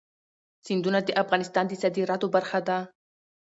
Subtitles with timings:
[0.65, 2.77] سیندونه د افغانستان د صادراتو برخه ده.